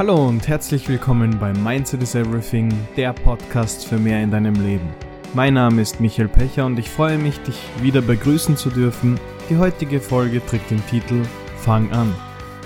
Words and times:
Hallo 0.00 0.26
und 0.26 0.48
herzlich 0.48 0.88
willkommen 0.88 1.38
bei 1.38 1.52
Mindset 1.52 2.02
is 2.02 2.14
Everything, 2.14 2.72
der 2.96 3.12
Podcast 3.12 3.86
für 3.86 3.98
mehr 3.98 4.22
in 4.22 4.30
deinem 4.30 4.54
Leben. 4.54 4.88
Mein 5.34 5.52
Name 5.52 5.82
ist 5.82 6.00
Michael 6.00 6.28
Pecher 6.28 6.64
und 6.64 6.78
ich 6.78 6.88
freue 6.88 7.18
mich, 7.18 7.38
dich 7.40 7.60
wieder 7.82 8.00
begrüßen 8.00 8.56
zu 8.56 8.70
dürfen. 8.70 9.20
Die 9.50 9.58
heutige 9.58 10.00
Folge 10.00 10.40
trägt 10.46 10.70
den 10.70 10.82
Titel 10.86 11.22
Fang 11.58 11.92
an. 11.92 12.14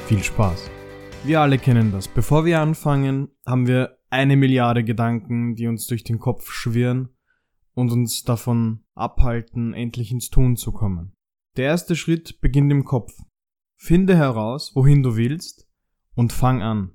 Viel 0.07 0.23
Spaß. 0.23 0.71
Wir 1.25 1.41
alle 1.41 1.59
kennen 1.59 1.91
das. 1.91 2.07
Bevor 2.07 2.45
wir 2.45 2.61
anfangen, 2.61 3.31
haben 3.45 3.67
wir 3.67 3.99
eine 4.11 4.37
Milliarde 4.37 4.85
Gedanken, 4.85 5.57
die 5.57 5.67
uns 5.67 5.89
durch 5.89 6.05
den 6.05 6.21
Kopf 6.21 6.53
schwirren 6.53 7.09
und 7.75 7.91
uns 7.91 8.23
davon 8.23 8.85
abhalten, 8.95 9.75
endlich 9.75 10.13
ins 10.13 10.31
Tun 10.31 10.55
zu 10.55 10.71
kommen. 10.71 11.17
Der 11.57 11.65
erste 11.65 11.97
Schritt 11.97 12.41
beginnt 12.41 12.71
im 12.71 12.85
Kopf. 12.85 13.13
Finde 13.77 14.17
heraus, 14.17 14.71
wohin 14.77 15.03
du 15.03 15.17
willst 15.17 15.67
und 16.15 16.33
fang 16.33 16.63
an. 16.63 16.93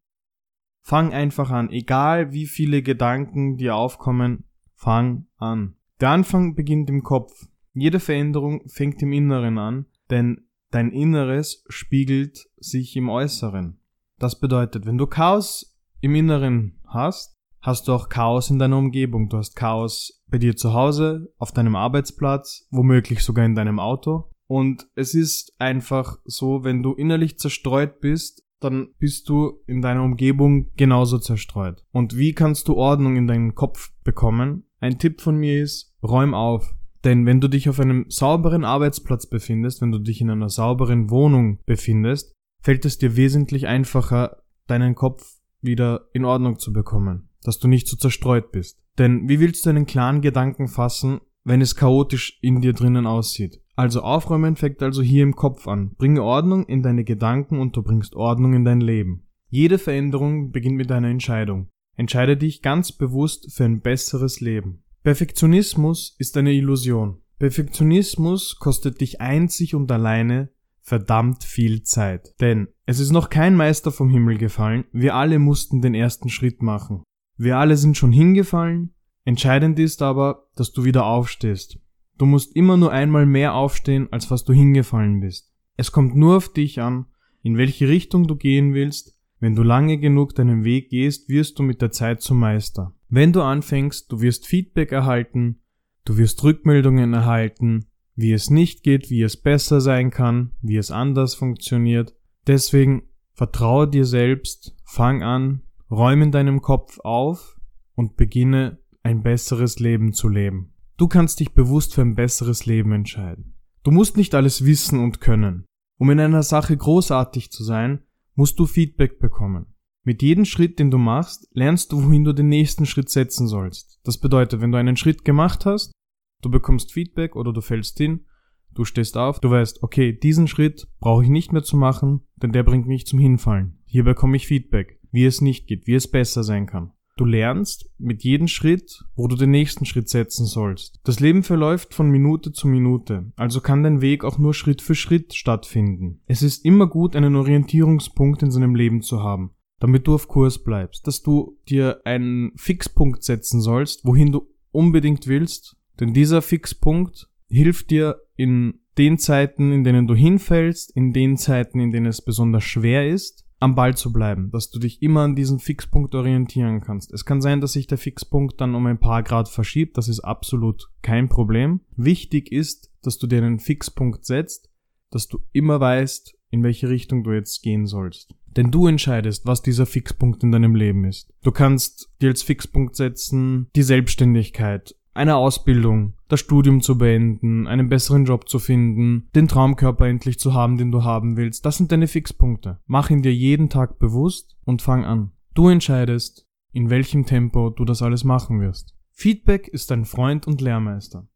Fang 0.89 1.13
einfach 1.13 1.51
an, 1.51 1.69
egal 1.69 2.33
wie 2.33 2.47
viele 2.47 2.81
Gedanken 2.81 3.57
dir 3.57 3.75
aufkommen, 3.75 4.45
fang 4.73 5.27
an. 5.37 5.75
Der 6.01 6.09
Anfang 6.09 6.55
beginnt 6.55 6.89
im 6.89 7.03
Kopf. 7.03 7.45
Jede 7.75 7.99
Veränderung 7.99 8.67
fängt 8.67 8.99
im 9.03 9.13
Inneren 9.13 9.59
an, 9.59 9.85
denn 10.09 10.47
dein 10.71 10.89
Inneres 10.91 11.63
spiegelt 11.69 12.49
sich 12.57 12.95
im 12.95 13.07
Äußeren. 13.07 13.79
Das 14.17 14.39
bedeutet, 14.39 14.87
wenn 14.87 14.97
du 14.97 15.05
Chaos 15.05 15.79
im 16.01 16.15
Inneren 16.15 16.79
hast, 16.87 17.37
hast 17.61 17.87
du 17.87 17.93
auch 17.93 18.09
Chaos 18.09 18.49
in 18.49 18.57
deiner 18.57 18.79
Umgebung. 18.79 19.29
Du 19.29 19.37
hast 19.37 19.55
Chaos 19.55 20.23
bei 20.25 20.39
dir 20.39 20.55
zu 20.55 20.73
Hause, 20.73 21.31
auf 21.37 21.51
deinem 21.51 21.75
Arbeitsplatz, 21.75 22.67
womöglich 22.71 23.23
sogar 23.23 23.45
in 23.45 23.53
deinem 23.53 23.79
Auto. 23.79 24.31
Und 24.47 24.87
es 24.95 25.13
ist 25.13 25.53
einfach 25.59 26.17
so, 26.25 26.63
wenn 26.63 26.81
du 26.81 26.93
innerlich 26.93 27.37
zerstreut 27.37 27.99
bist, 27.99 28.48
dann 28.59 28.89
bist 28.99 29.29
du 29.29 29.61
in 29.67 29.81
deiner 29.81 30.03
Umgebung 30.03 30.71
genauso 30.75 31.17
zerstreut. 31.17 31.85
Und 31.91 32.17
wie 32.17 32.33
kannst 32.33 32.67
du 32.67 32.75
Ordnung 32.75 33.15
in 33.15 33.27
deinen 33.27 33.55
Kopf 33.55 33.91
bekommen? 34.03 34.63
Ein 34.79 34.99
Tipp 34.99 35.21
von 35.21 35.37
mir 35.37 35.61
ist, 35.61 35.95
räum 36.03 36.33
auf. 36.33 36.75
Denn 37.03 37.25
wenn 37.25 37.39
du 37.39 37.47
dich 37.47 37.69
auf 37.69 37.79
einem 37.79 38.05
sauberen 38.09 38.65
Arbeitsplatz 38.65 39.27
befindest, 39.27 39.81
wenn 39.81 39.91
du 39.91 39.99
dich 39.99 40.19
in 40.19 40.29
einer 40.29 40.49
sauberen 40.49 41.09
Wohnung 41.09 41.59
befindest, 41.65 42.33
fällt 42.61 42.85
es 42.85 42.97
dir 42.97 43.15
wesentlich 43.15 43.67
einfacher, 43.67 44.43
deinen 44.67 44.95
Kopf 44.95 45.39
wieder 45.61 46.09
in 46.13 46.25
Ordnung 46.25 46.59
zu 46.59 46.73
bekommen, 46.73 47.29
dass 47.43 47.59
du 47.59 47.67
nicht 47.67 47.87
so 47.87 47.95
zerstreut 47.95 48.51
bist. 48.51 48.79
Denn 48.97 49.29
wie 49.29 49.39
willst 49.39 49.65
du 49.65 49.69
einen 49.69 49.85
klaren 49.85 50.21
Gedanken 50.21 50.67
fassen, 50.67 51.21
wenn 51.45 51.61
es 51.61 51.75
chaotisch 51.75 52.37
in 52.41 52.59
dir 52.59 52.73
drinnen 52.73 53.07
aussieht? 53.07 53.61
Also 53.79 54.01
aufräumen 54.01 54.57
fängt 54.57 54.83
also 54.83 55.01
hier 55.01 55.23
im 55.23 55.37
Kopf 55.37 55.65
an. 55.65 55.95
Bringe 55.97 56.21
Ordnung 56.21 56.65
in 56.65 56.83
deine 56.83 57.05
Gedanken 57.05 57.61
und 57.61 57.77
du 57.77 57.81
bringst 57.81 58.13
Ordnung 58.13 58.53
in 58.53 58.65
dein 58.65 58.81
Leben. 58.81 59.23
Jede 59.47 59.77
Veränderung 59.77 60.51
beginnt 60.51 60.75
mit 60.75 60.91
einer 60.91 61.07
Entscheidung. 61.07 61.69
Entscheide 61.95 62.35
dich 62.35 62.61
ganz 62.61 62.91
bewusst 62.91 63.53
für 63.53 63.63
ein 63.63 63.79
besseres 63.79 64.41
Leben. 64.41 64.83
Perfektionismus 65.03 66.13
ist 66.19 66.35
eine 66.35 66.51
Illusion. 66.51 67.21
Perfektionismus 67.37 68.57
kostet 68.59 68.99
dich 68.99 69.21
einzig 69.21 69.75
und 69.75 69.89
alleine 69.93 70.49
verdammt 70.81 71.45
viel 71.45 71.83
Zeit. 71.83 72.35
Denn 72.41 72.67
es 72.85 72.99
ist 72.99 73.11
noch 73.11 73.29
kein 73.29 73.55
Meister 73.55 73.93
vom 73.93 74.09
Himmel 74.09 74.37
gefallen, 74.37 74.83
wir 74.91 75.15
alle 75.15 75.39
mussten 75.39 75.81
den 75.81 75.95
ersten 75.95 76.27
Schritt 76.27 76.61
machen. 76.61 77.03
Wir 77.37 77.57
alle 77.57 77.77
sind 77.77 77.95
schon 77.95 78.11
hingefallen, 78.11 78.93
entscheidend 79.23 79.79
ist 79.79 80.01
aber, 80.01 80.49
dass 80.57 80.73
du 80.73 80.83
wieder 80.83 81.05
aufstehst. 81.05 81.79
Du 82.19 82.25
musst 82.25 82.53
immer 82.53 82.75
nur 82.75 82.91
einmal 82.91 83.25
mehr 83.25 83.55
aufstehen, 83.55 84.09
als 84.11 84.29
was 84.29 84.43
du 84.43 84.51
hingefallen 84.51 85.21
bist. 85.21 85.53
Es 85.77 85.93
kommt 85.93 86.17
nur 86.17 86.35
auf 86.35 86.51
dich 86.51 86.81
an, 86.81 87.05
in 87.43 87.57
welche 87.57 87.87
Richtung 87.87 88.27
du 88.27 88.35
gehen 88.35 88.73
willst. 88.73 89.17
Wenn 89.39 89.55
du 89.55 89.63
lange 89.63 89.97
genug 89.97 90.35
deinen 90.35 90.65
Weg 90.65 90.89
gehst, 90.89 91.29
wirst 91.29 91.57
du 91.57 91.63
mit 91.63 91.81
der 91.81 91.91
Zeit 91.91 92.21
zum 92.21 92.37
Meister. 92.37 92.93
Wenn 93.07 93.31
du 93.31 93.41
anfängst, 93.41 94.11
du 94.11 94.19
wirst 94.19 94.45
Feedback 94.45 94.91
erhalten, 94.91 95.61
du 96.03 96.17
wirst 96.17 96.43
Rückmeldungen 96.43 97.13
erhalten, 97.13 97.85
wie 98.15 98.33
es 98.33 98.49
nicht 98.49 98.83
geht, 98.83 99.09
wie 99.09 99.21
es 99.21 99.37
besser 99.37 99.79
sein 99.79 100.11
kann, 100.11 100.51
wie 100.61 100.75
es 100.75 100.91
anders 100.91 101.35
funktioniert. 101.35 102.13
Deswegen 102.47 103.03
vertraue 103.31 103.87
dir 103.87 104.03
selbst, 104.03 104.75
fang 104.83 105.23
an, 105.23 105.61
räume 105.89 106.25
in 106.25 106.31
deinem 106.33 106.61
Kopf 106.61 106.99
auf 106.99 107.57
und 107.95 108.17
beginne 108.17 108.79
ein 109.03 109.23
besseres 109.23 109.79
Leben 109.79 110.11
zu 110.11 110.27
leben. 110.27 110.73
Du 110.99 111.07
kannst 111.07 111.39
dich 111.39 111.53
bewusst 111.53 111.95
für 111.95 112.01
ein 112.01 112.15
besseres 112.15 112.65
Leben 112.65 112.91
entscheiden. 112.91 113.53
Du 113.83 113.91
musst 113.91 114.17
nicht 114.17 114.35
alles 114.35 114.65
wissen 114.65 114.99
und 114.99 115.21
können. 115.21 115.63
Um 115.97 116.09
in 116.09 116.19
einer 116.19 116.43
Sache 116.43 116.75
großartig 116.75 117.53
zu 117.53 117.63
sein, 117.63 118.01
musst 118.35 118.59
du 118.59 118.65
Feedback 118.65 119.17
bekommen. 119.17 119.67
Mit 120.03 120.21
jedem 120.21 120.43
Schritt, 120.43 120.77
den 120.77 120.91
du 120.91 120.97
machst, 120.97 121.47
lernst 121.53 121.93
du, 121.93 122.03
wohin 122.03 122.25
du 122.25 122.33
den 122.33 122.49
nächsten 122.49 122.85
Schritt 122.85 123.09
setzen 123.09 123.47
sollst. 123.47 124.01
Das 124.03 124.17
bedeutet, 124.17 124.59
wenn 124.59 124.73
du 124.73 124.77
einen 124.77 124.97
Schritt 124.97 125.23
gemacht 125.23 125.65
hast, 125.65 125.93
du 126.41 126.51
bekommst 126.51 126.91
Feedback 126.91 127.37
oder 127.37 127.53
du 127.53 127.61
fällst 127.61 127.97
hin, 127.97 128.25
du 128.71 128.83
stehst 128.83 129.15
auf, 129.15 129.39
du 129.39 129.49
weißt, 129.49 129.81
okay, 129.83 130.11
diesen 130.11 130.49
Schritt 130.49 130.89
brauche 130.99 131.23
ich 131.23 131.29
nicht 131.29 131.53
mehr 131.53 131.63
zu 131.63 131.77
machen, 131.77 132.27
denn 132.35 132.51
der 132.51 132.63
bringt 132.63 132.87
mich 132.87 133.05
zum 133.05 133.19
Hinfallen. 133.19 133.79
Hier 133.85 134.03
bekomme 134.03 134.35
ich 134.35 134.47
Feedback, 134.47 134.99
wie 135.11 135.23
es 135.23 135.39
nicht 135.39 135.65
geht, 135.67 135.87
wie 135.87 135.95
es 135.95 136.11
besser 136.11 136.43
sein 136.43 136.65
kann. 136.65 136.91
Du 137.19 137.25
lernst 137.25 137.91
mit 137.97 138.23
jedem 138.23 138.47
Schritt, 138.47 139.03
wo 139.13 139.27
du 139.27 139.35
den 139.35 139.51
nächsten 139.51 139.83
Schritt 139.83 140.07
setzen 140.07 140.45
sollst. 140.45 141.01
Das 141.03 141.19
Leben 141.19 141.43
verläuft 141.43 141.93
von 141.93 142.09
Minute 142.09 142.53
zu 142.53 142.65
Minute, 142.65 143.33
also 143.35 143.59
kann 143.59 143.83
dein 143.83 143.99
Weg 143.99 144.23
auch 144.23 144.37
nur 144.37 144.53
Schritt 144.53 144.81
für 144.81 144.95
Schritt 144.95 145.33
stattfinden. 145.33 146.21
Es 146.27 146.41
ist 146.41 146.63
immer 146.63 146.87
gut, 146.87 147.17
einen 147.17 147.35
Orientierungspunkt 147.35 148.41
in 148.41 148.51
seinem 148.51 148.73
Leben 148.73 149.01
zu 149.01 149.21
haben, 149.21 149.51
damit 149.81 150.07
du 150.07 150.15
auf 150.15 150.29
Kurs 150.29 150.63
bleibst, 150.63 151.07
dass 151.07 151.21
du 151.21 151.57
dir 151.67 151.99
einen 152.05 152.53
Fixpunkt 152.55 153.21
setzen 153.21 153.59
sollst, 153.59 154.05
wohin 154.05 154.31
du 154.31 154.47
unbedingt 154.71 155.27
willst, 155.27 155.75
denn 155.99 156.13
dieser 156.13 156.41
Fixpunkt 156.41 157.29
hilft 157.49 157.91
dir 157.91 158.15
in 158.37 158.79
den 158.97 159.17
Zeiten, 159.17 159.73
in 159.73 159.83
denen 159.83 160.07
du 160.07 160.15
hinfällst, 160.15 160.95
in 160.95 161.11
den 161.11 161.35
Zeiten, 161.35 161.81
in 161.81 161.91
denen 161.91 162.05
es 162.05 162.21
besonders 162.21 162.63
schwer 162.63 163.09
ist, 163.09 163.45
am 163.59 163.75
Ball 163.75 163.95
zu 163.95 164.11
bleiben, 164.11 164.51
dass 164.51 164.69
du 164.69 164.79
dich 164.79 165.01
immer 165.01 165.21
an 165.21 165.35
diesen 165.35 165.59
Fixpunkt 165.59 166.15
orientieren 166.15 166.81
kannst. 166.81 167.11
Es 167.11 167.25
kann 167.25 167.41
sein, 167.41 167.61
dass 167.61 167.73
sich 167.73 167.87
der 167.87 167.97
Fixpunkt 167.97 168.59
dann 168.61 168.75
um 168.75 168.85
ein 168.85 168.99
paar 168.99 169.23
Grad 169.23 169.49
verschiebt, 169.49 169.97
das 169.97 170.07
ist 170.07 170.21
absolut 170.21 170.89
kein 171.01 171.29
Problem. 171.29 171.81
Wichtig 171.95 172.51
ist, 172.51 172.91
dass 173.01 173.17
du 173.17 173.27
dir 173.27 173.39
einen 173.39 173.59
Fixpunkt 173.59 174.25
setzt, 174.25 174.69
dass 175.11 175.27
du 175.27 175.39
immer 175.51 175.79
weißt, 175.79 176.37
in 176.51 176.63
welche 176.63 176.89
Richtung 176.89 177.23
du 177.23 177.31
jetzt 177.31 177.61
gehen 177.61 177.85
sollst. 177.85 178.33
Denn 178.55 178.71
du 178.71 178.87
entscheidest, 178.87 179.45
was 179.45 179.61
dieser 179.61 179.85
Fixpunkt 179.85 180.43
in 180.43 180.51
deinem 180.51 180.75
Leben 180.75 181.05
ist. 181.05 181.31
Du 181.43 181.51
kannst 181.51 182.09
dir 182.21 182.29
als 182.29 182.41
Fixpunkt 182.41 182.95
setzen 182.95 183.67
die 183.75 183.83
Selbstständigkeit, 183.83 184.95
eine 185.19 185.35
Ausbildung, 185.35 186.13
das 186.29 186.39
Studium 186.39 186.81
zu 186.81 186.97
beenden, 186.97 187.67
einen 187.67 187.89
besseren 187.89 188.23
Job 188.23 188.47
zu 188.47 188.57
finden, 188.57 189.27
den 189.35 189.49
Traumkörper 189.49 190.07
endlich 190.07 190.39
zu 190.39 190.53
haben, 190.53 190.77
den 190.77 190.91
du 190.91 191.03
haben 191.03 191.35
willst. 191.35 191.65
Das 191.65 191.75
sind 191.75 191.91
deine 191.91 192.07
Fixpunkte. 192.07 192.79
Mach 192.87 193.09
ihn 193.09 193.21
dir 193.21 193.33
jeden 193.33 193.69
Tag 193.69 193.99
bewusst 193.99 194.57
und 194.63 194.81
fang 194.81 195.03
an. 195.03 195.31
Du 195.53 195.67
entscheidest, 195.67 196.47
in 196.71 196.89
welchem 196.89 197.25
Tempo 197.25 197.69
du 197.69 197.83
das 197.83 198.01
alles 198.01 198.23
machen 198.23 198.61
wirst. 198.61 198.95
Feedback 199.11 199.67
ist 199.67 199.91
dein 199.91 200.05
Freund 200.05 200.47
und 200.47 200.61
Lehrmeister. 200.61 201.27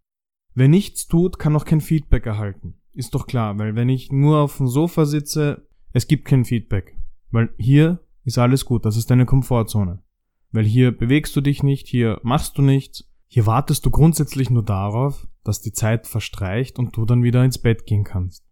Wer 0.53 0.69
nichts 0.69 1.07
tut, 1.07 1.37
kann 1.37 1.55
auch 1.55 1.65
kein 1.65 1.81
Feedback 1.81 2.25
erhalten. 2.25 2.75
Ist 2.93 3.13
doch 3.13 3.27
klar, 3.27 3.59
weil 3.59 3.75
wenn 3.75 3.89
ich 3.89 4.13
nur 4.13 4.37
auf 4.37 4.57
dem 4.57 4.67
Sofa 4.67 5.05
sitze, 5.05 5.67
es 5.91 6.07
gibt 6.07 6.23
kein 6.23 6.45
Feedback. 6.45 6.97
Weil 7.31 7.53
hier 7.57 7.99
ist 8.23 8.37
alles 8.37 8.63
gut, 8.63 8.85
das 8.85 8.95
ist 8.95 9.11
deine 9.11 9.25
Komfortzone. 9.25 10.01
Weil 10.53 10.63
hier 10.63 10.97
bewegst 10.97 11.35
du 11.35 11.41
dich 11.41 11.63
nicht, 11.63 11.87
hier 11.87 12.21
machst 12.23 12.57
du 12.57 12.61
nichts, 12.61 13.09
hier 13.33 13.47
wartest 13.47 13.83
du 13.83 13.89
grundsätzlich 13.89 14.51
nur 14.51 14.61
darauf, 14.61 15.27
dass 15.43 15.59
die 15.59 15.71
Zeit 15.71 16.05
verstreicht 16.05 16.77
und 16.77 16.95
du 16.95 17.03
dann 17.03 17.23
wieder 17.23 17.43
ins 17.43 17.57
Bett 17.57 17.87
gehen 17.87 18.03
kannst. 18.03 18.45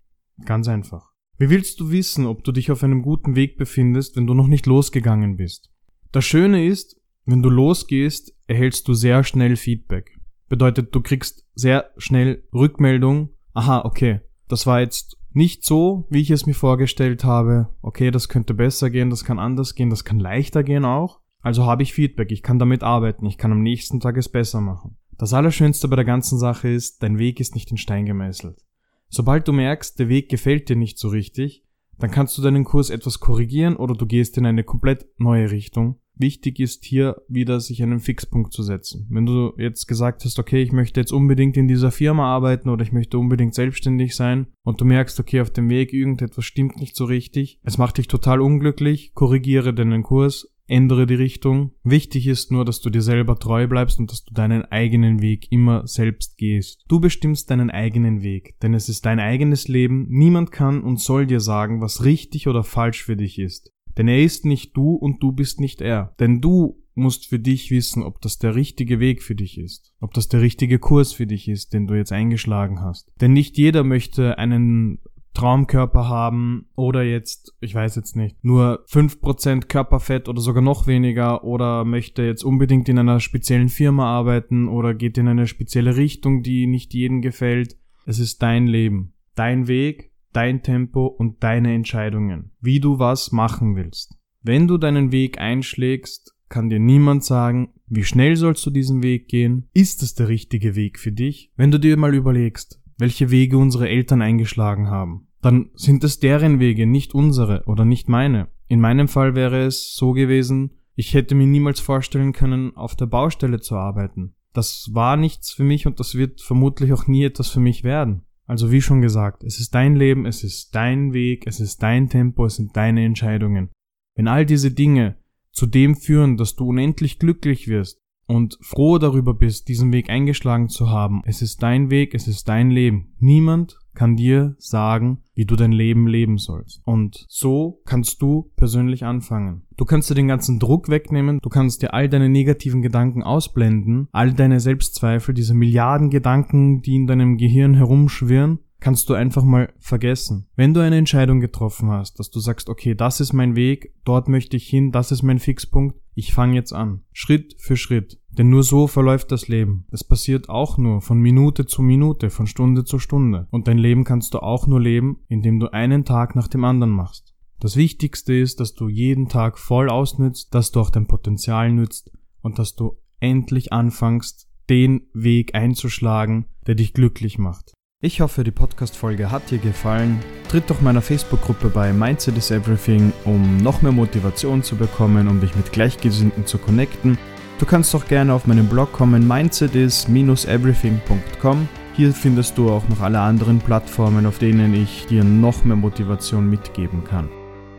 Ganz 0.43 0.67
einfach. 0.67 1.11
Wie 1.37 1.51
willst 1.51 1.79
du 1.79 1.91
wissen, 1.91 2.25
ob 2.25 2.43
du 2.43 2.51
dich 2.51 2.71
auf 2.71 2.83
einem 2.83 3.03
guten 3.03 3.35
Weg 3.35 3.59
befindest, 3.59 4.15
wenn 4.15 4.25
du 4.25 4.33
noch 4.33 4.47
nicht 4.47 4.65
losgegangen 4.65 5.37
bist? 5.37 5.69
Das 6.11 6.25
Schöne 6.25 6.65
ist, 6.65 6.99
wenn 7.25 7.43
du 7.43 7.51
losgehst, 7.51 8.33
erhältst 8.47 8.87
du 8.87 8.95
sehr 8.95 9.23
schnell 9.23 9.55
Feedback. 9.55 10.19
Bedeutet, 10.49 10.95
du 10.95 11.01
kriegst 11.01 11.45
sehr 11.53 11.91
schnell 11.97 12.43
Rückmeldung, 12.51 13.29
aha, 13.53 13.85
okay, 13.85 14.21
das 14.47 14.65
war 14.65 14.81
jetzt 14.81 15.15
nicht 15.31 15.63
so, 15.63 16.07
wie 16.09 16.21
ich 16.21 16.31
es 16.31 16.47
mir 16.47 16.55
vorgestellt 16.55 17.23
habe. 17.23 17.69
Okay, 17.83 18.09
das 18.09 18.29
könnte 18.29 18.55
besser 18.55 18.89
gehen, 18.89 19.11
das 19.11 19.25
kann 19.25 19.37
anders 19.37 19.75
gehen, 19.75 19.91
das 19.91 20.05
kann 20.05 20.19
leichter 20.19 20.63
gehen 20.63 20.85
auch. 20.85 21.21
Also 21.41 21.65
habe 21.65 21.83
ich 21.83 21.93
Feedback, 21.93 22.31
ich 22.31 22.43
kann 22.43 22.59
damit 22.59 22.83
arbeiten, 22.83 23.25
ich 23.25 23.37
kann 23.37 23.51
am 23.51 23.63
nächsten 23.63 23.99
Tag 23.99 24.17
es 24.17 24.29
besser 24.29 24.61
machen. 24.61 24.97
Das 25.17 25.33
Allerschönste 25.33 25.87
bei 25.87 25.95
der 25.95 26.05
ganzen 26.05 26.39
Sache 26.39 26.69
ist, 26.69 27.03
dein 27.03 27.19
Weg 27.19 27.39
ist 27.39 27.55
nicht 27.55 27.69
in 27.71 27.77
Stein 27.77 28.05
gemeißelt. 28.05 28.63
Sobald 29.09 29.47
du 29.47 29.53
merkst, 29.53 29.99
der 29.99 30.09
Weg 30.09 30.29
gefällt 30.29 30.69
dir 30.69 30.75
nicht 30.75 30.97
so 30.97 31.09
richtig, 31.09 31.65
dann 31.99 32.11
kannst 32.11 32.37
du 32.37 32.41
deinen 32.41 32.63
Kurs 32.63 32.89
etwas 32.89 33.19
korrigieren 33.19 33.75
oder 33.75 33.93
du 33.93 34.05
gehst 34.05 34.37
in 34.37 34.45
eine 34.45 34.63
komplett 34.63 35.05
neue 35.17 35.51
Richtung. 35.51 35.99
Wichtig 36.15 36.59
ist 36.59 36.85
hier 36.85 37.21
wieder 37.27 37.59
sich 37.59 37.81
einen 37.81 37.99
Fixpunkt 37.99 38.53
zu 38.53 38.63
setzen. 38.63 39.07
Wenn 39.09 39.25
du 39.25 39.53
jetzt 39.57 39.87
gesagt 39.87 40.25
hast, 40.25 40.39
okay, 40.39 40.61
ich 40.61 40.71
möchte 40.71 40.99
jetzt 40.99 41.11
unbedingt 41.11 41.57
in 41.57 41.67
dieser 41.67 41.91
Firma 41.91 42.25
arbeiten 42.25 42.69
oder 42.69 42.83
ich 42.83 42.91
möchte 42.91 43.17
unbedingt 43.17 43.55
selbstständig 43.55 44.15
sein 44.15 44.47
und 44.63 44.81
du 44.81 44.85
merkst, 44.85 45.19
okay, 45.19 45.41
auf 45.41 45.51
dem 45.51 45.69
Weg 45.69 45.93
irgendetwas 45.93 46.45
stimmt 46.45 46.77
nicht 46.79 46.95
so 46.95 47.05
richtig, 47.05 47.59
es 47.63 47.77
macht 47.77 47.97
dich 47.97 48.07
total 48.07 48.41
unglücklich, 48.41 49.13
korrigiere 49.13 49.73
deinen 49.73 50.03
Kurs, 50.03 50.50
ändere 50.71 51.05
die 51.05 51.15
Richtung. 51.15 51.71
Wichtig 51.83 52.27
ist 52.27 52.51
nur, 52.51 52.65
dass 52.65 52.81
du 52.81 52.89
dir 52.89 53.01
selber 53.01 53.37
treu 53.37 53.67
bleibst 53.67 53.99
und 53.99 54.11
dass 54.11 54.23
du 54.23 54.33
deinen 54.33 54.63
eigenen 54.65 55.21
Weg 55.21 55.51
immer 55.51 55.85
selbst 55.85 56.37
gehst. 56.37 56.83
Du 56.87 56.99
bestimmst 56.99 57.51
deinen 57.51 57.69
eigenen 57.69 58.23
Weg, 58.23 58.55
denn 58.61 58.73
es 58.73 58.89
ist 58.89 59.05
dein 59.05 59.19
eigenes 59.19 59.67
Leben. 59.67 60.07
Niemand 60.09 60.51
kann 60.51 60.81
und 60.81 60.99
soll 60.99 61.27
dir 61.27 61.39
sagen, 61.39 61.81
was 61.81 62.05
richtig 62.05 62.47
oder 62.47 62.63
falsch 62.63 63.03
für 63.03 63.17
dich 63.17 63.37
ist. 63.37 63.71
Denn 63.97 64.07
er 64.07 64.23
ist 64.23 64.45
nicht 64.45 64.75
du 64.75 64.93
und 64.93 65.21
du 65.21 65.33
bist 65.33 65.59
nicht 65.59 65.81
er. 65.81 66.15
Denn 66.19 66.39
du 66.39 66.81
musst 66.93 67.27
für 67.27 67.39
dich 67.39 67.71
wissen, 67.71 68.03
ob 68.03 68.21
das 68.21 68.37
der 68.37 68.55
richtige 68.55 68.99
Weg 68.99 69.23
für 69.23 69.35
dich 69.35 69.57
ist, 69.57 69.93
ob 69.99 70.13
das 70.13 70.27
der 70.27 70.41
richtige 70.41 70.79
Kurs 70.79 71.13
für 71.13 71.27
dich 71.27 71.47
ist, 71.47 71.73
den 71.73 71.87
du 71.87 71.95
jetzt 71.95 72.11
eingeschlagen 72.11 72.81
hast. 72.81 73.11
Denn 73.19 73.33
nicht 73.33 73.57
jeder 73.57 73.83
möchte 73.83 74.37
einen 74.37 74.99
Traumkörper 75.33 76.07
haben 76.07 76.67
oder 76.75 77.03
jetzt, 77.03 77.55
ich 77.61 77.73
weiß 77.73 77.95
jetzt 77.95 78.15
nicht, 78.15 78.43
nur 78.43 78.83
fünf 78.85 79.21
Prozent 79.21 79.69
Körperfett 79.69 80.27
oder 80.27 80.41
sogar 80.41 80.61
noch 80.61 80.87
weniger 80.87 81.43
oder 81.43 81.85
möchte 81.85 82.23
jetzt 82.23 82.43
unbedingt 82.43 82.89
in 82.89 82.99
einer 82.99 83.19
speziellen 83.19 83.69
Firma 83.69 84.05
arbeiten 84.05 84.67
oder 84.67 84.93
geht 84.93 85.17
in 85.17 85.27
eine 85.27 85.47
spezielle 85.47 85.95
Richtung, 85.95 86.43
die 86.43 86.67
nicht 86.67 86.93
jedem 86.93 87.21
gefällt. 87.21 87.77
Es 88.05 88.19
ist 88.19 88.41
dein 88.41 88.67
Leben, 88.67 89.13
dein 89.35 89.67
Weg, 89.67 90.11
dein 90.33 90.63
Tempo 90.63 91.05
und 91.05 91.43
deine 91.43 91.73
Entscheidungen, 91.73 92.51
wie 92.59 92.79
du 92.79 92.99
was 92.99 93.31
machen 93.31 93.75
willst. 93.75 94.17
Wenn 94.41 94.67
du 94.67 94.77
deinen 94.77 95.11
Weg 95.11 95.39
einschlägst, 95.39 96.35
kann 96.49 96.69
dir 96.69 96.79
niemand 96.79 97.23
sagen, 97.23 97.73
wie 97.87 98.03
schnell 98.03 98.35
sollst 98.35 98.65
du 98.65 98.71
diesen 98.71 99.03
Weg 99.03 99.27
gehen? 99.27 99.69
Ist 99.73 100.03
es 100.03 100.15
der 100.15 100.27
richtige 100.27 100.75
Weg 100.75 100.99
für 100.99 101.11
dich? 101.11 101.51
Wenn 101.55 101.71
du 101.71 101.79
dir 101.79 101.95
mal 101.97 102.13
überlegst, 102.13 102.80
welche 103.01 103.31
Wege 103.31 103.57
unsere 103.57 103.89
Eltern 103.89 104.21
eingeschlagen 104.21 104.89
haben, 104.89 105.27
dann 105.41 105.71
sind 105.73 106.03
es 106.03 106.19
deren 106.19 106.59
Wege, 106.59 106.85
nicht 106.85 107.13
unsere 107.13 107.63
oder 107.65 107.83
nicht 107.83 108.07
meine. 108.07 108.47
In 108.67 108.79
meinem 108.79 109.07
Fall 109.07 109.35
wäre 109.35 109.65
es 109.65 109.95
so 109.95 110.13
gewesen, 110.13 110.77
ich 110.95 111.13
hätte 111.13 111.35
mir 111.35 111.47
niemals 111.47 111.79
vorstellen 111.79 112.31
können, 112.31 112.75
auf 112.77 112.95
der 112.95 113.07
Baustelle 113.07 113.59
zu 113.59 113.75
arbeiten. 113.75 114.35
Das 114.53 114.89
war 114.93 115.17
nichts 115.17 115.51
für 115.51 115.63
mich 115.63 115.87
und 115.87 115.99
das 115.99 116.15
wird 116.15 116.41
vermutlich 116.41 116.93
auch 116.93 117.07
nie 117.07 117.23
etwas 117.23 117.49
für 117.49 117.59
mich 117.59 117.83
werden. 117.83 118.23
Also 118.45 118.71
wie 118.71 118.81
schon 118.81 119.01
gesagt, 119.01 119.43
es 119.43 119.59
ist 119.59 119.73
dein 119.73 119.95
Leben, 119.95 120.25
es 120.25 120.43
ist 120.43 120.75
dein 120.75 121.13
Weg, 121.13 121.47
es 121.47 121.59
ist 121.59 121.81
dein 121.81 122.09
Tempo, 122.09 122.45
es 122.45 122.57
sind 122.57 122.75
deine 122.75 123.05
Entscheidungen. 123.05 123.69
Wenn 124.15 124.27
all 124.27 124.45
diese 124.45 124.71
Dinge 124.71 125.15
zu 125.51 125.65
dem 125.65 125.95
führen, 125.95 126.37
dass 126.37 126.55
du 126.55 126.67
unendlich 126.67 127.17
glücklich 127.17 127.67
wirst, 127.67 128.00
und 128.31 128.57
froh 128.61 128.97
darüber 128.97 129.33
bist, 129.33 129.67
diesen 129.67 129.91
Weg 129.91 130.09
eingeschlagen 130.09 130.69
zu 130.69 130.89
haben. 130.89 131.21
Es 131.25 131.41
ist 131.41 131.61
dein 131.61 131.89
Weg, 131.91 132.15
es 132.15 132.29
ist 132.29 132.47
dein 132.47 132.71
Leben. 132.71 133.11
Niemand 133.19 133.77
kann 133.93 134.15
dir 134.15 134.55
sagen, 134.57 135.17
wie 135.35 135.43
du 135.43 135.57
dein 135.57 135.73
Leben 135.73 136.07
leben 136.07 136.37
sollst. 136.37 136.81
Und 136.85 137.25
so 137.27 137.81
kannst 137.83 138.21
du 138.21 138.49
persönlich 138.55 139.03
anfangen. 139.03 139.63
Du 139.75 139.83
kannst 139.83 140.09
dir 140.09 140.15
den 140.15 140.29
ganzen 140.29 140.59
Druck 140.59 140.87
wegnehmen, 140.87 141.39
du 141.41 141.49
kannst 141.49 141.81
dir 141.81 141.93
all 141.93 142.07
deine 142.07 142.29
negativen 142.29 142.81
Gedanken 142.81 143.21
ausblenden, 143.21 144.07
all 144.13 144.31
deine 144.31 144.61
Selbstzweifel, 144.61 145.33
diese 145.33 145.53
Milliarden 145.53 146.09
Gedanken, 146.09 146.81
die 146.81 146.95
in 146.95 147.07
deinem 147.07 147.35
Gehirn 147.35 147.73
herumschwirren, 147.73 148.59
kannst 148.79 149.09
du 149.09 149.13
einfach 149.13 149.43
mal 149.43 149.73
vergessen. 149.77 150.47
Wenn 150.55 150.73
du 150.73 150.79
eine 150.79 150.97
Entscheidung 150.97 151.41
getroffen 151.41 151.89
hast, 151.89 152.17
dass 152.19 152.31
du 152.31 152.39
sagst, 152.39 152.69
okay, 152.69 152.95
das 152.95 153.19
ist 153.19 153.33
mein 153.33 153.57
Weg, 153.57 153.93
dort 154.05 154.29
möchte 154.29 154.55
ich 154.55 154.67
hin, 154.67 154.91
das 154.91 155.11
ist 155.11 155.21
mein 155.21 155.39
Fixpunkt, 155.39 156.00
ich 156.13 156.33
fange 156.33 156.55
jetzt 156.55 156.73
an. 156.73 157.03
Schritt 157.13 157.55
für 157.57 157.77
Schritt. 157.77 158.19
Denn 158.29 158.49
nur 158.49 158.63
so 158.63 158.87
verläuft 158.87 159.31
das 159.31 159.47
Leben. 159.47 159.85
Es 159.91 160.03
passiert 160.03 160.49
auch 160.49 160.77
nur 160.77 161.01
von 161.01 161.19
Minute 161.19 161.65
zu 161.65 161.81
Minute, 161.81 162.29
von 162.29 162.47
Stunde 162.47 162.85
zu 162.85 162.99
Stunde. 162.99 163.47
Und 163.51 163.67
dein 163.67 163.77
Leben 163.77 164.03
kannst 164.03 164.33
du 164.33 164.39
auch 164.39 164.67
nur 164.67 164.79
leben, 164.79 165.19
indem 165.27 165.59
du 165.59 165.73
einen 165.73 166.05
Tag 166.05 166.35
nach 166.35 166.47
dem 166.47 166.63
anderen 166.63 166.93
machst. 166.93 167.35
Das 167.59 167.75
Wichtigste 167.75 168.33
ist, 168.33 168.59
dass 168.59 168.73
du 168.73 168.89
jeden 168.89 169.27
Tag 169.27 169.57
voll 169.57 169.89
ausnützt, 169.89 170.53
dass 170.55 170.71
du 170.71 170.79
auch 170.79 170.89
dein 170.89 171.07
Potenzial 171.07 171.71
nützt 171.71 172.11
und 172.41 172.57
dass 172.57 172.75
du 172.75 172.97
endlich 173.19 173.71
anfängst, 173.71 174.49
den 174.69 175.07
Weg 175.13 175.53
einzuschlagen, 175.53 176.45
der 176.65 176.75
dich 176.75 176.93
glücklich 176.93 177.37
macht. 177.37 177.73
Ich 178.03 178.19
hoffe, 178.19 178.43
die 178.43 178.49
Podcast-Folge 178.49 179.29
hat 179.29 179.51
dir 179.51 179.59
gefallen. 179.59 180.21
Tritt 180.49 180.71
doch 180.71 180.81
meiner 180.81 181.03
Facebook-Gruppe 181.03 181.69
bei 181.69 181.93
Mindset 181.93 182.35
is 182.35 182.49
Everything, 182.49 183.13
um 183.25 183.57
noch 183.57 183.83
mehr 183.83 183.91
Motivation 183.91 184.63
zu 184.63 184.75
bekommen, 184.75 185.27
um 185.27 185.39
dich 185.39 185.55
mit 185.55 185.71
Gleichgesinnten 185.71 186.47
zu 186.47 186.57
connecten. 186.57 187.19
Du 187.59 187.67
kannst 187.67 187.93
doch 187.93 188.07
gerne 188.07 188.33
auf 188.33 188.47
meinen 188.47 188.67
Blog 188.67 188.91
kommen, 188.91 189.27
mindsetis-everything.com. 189.27 191.69
Hier 191.93 192.11
findest 192.11 192.57
du 192.57 192.71
auch 192.71 192.89
noch 192.89 193.01
alle 193.01 193.19
anderen 193.19 193.59
Plattformen, 193.59 194.25
auf 194.25 194.39
denen 194.39 194.73
ich 194.73 195.05
dir 195.05 195.23
noch 195.23 195.63
mehr 195.63 195.77
Motivation 195.77 196.49
mitgeben 196.49 197.03
kann. 197.03 197.29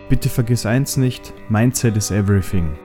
Bitte 0.08 0.28
vergiss 0.28 0.66
eins 0.66 0.96
nicht, 0.96 1.34
Mindset 1.48 1.96
is 1.96 2.12
Everything. 2.12 2.76